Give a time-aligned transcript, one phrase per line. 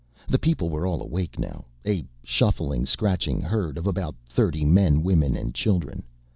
[0.27, 5.35] The people were all awake now, a shuffling, scratching herd of about thirty men, women
[5.37, 6.03] and children.